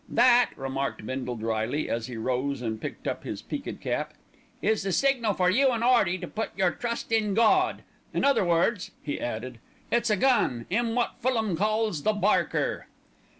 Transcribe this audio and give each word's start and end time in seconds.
"That," 0.09 0.49
remarked 0.55 1.05
Bindle 1.05 1.35
drily, 1.35 1.87
as 1.87 2.07
he 2.07 2.17
rose 2.17 2.63
and 2.63 2.81
picked 2.81 3.07
up 3.07 3.23
his 3.23 3.43
peaked 3.43 3.81
cap, 3.81 4.15
"is 4.59 4.81
the 4.81 4.91
signal 4.91 5.35
for 5.35 5.47
you 5.51 5.69
an' 5.69 5.83
'Earty 5.83 6.17
to 6.21 6.27
put 6.27 6.49
your 6.57 6.71
trust 6.71 7.11
in 7.11 7.35
Gawd. 7.35 7.83
In 8.11 8.25
other 8.25 8.43
words," 8.43 8.89
he 9.03 9.19
added, 9.21 9.59
"it's 9.91 10.09
a 10.09 10.17
gun, 10.17 10.65
'im 10.71 10.95
wot 10.95 11.21
Fulham 11.21 11.55
calls 11.55 12.01
'The 12.01 12.13
Barker.'" 12.13 12.87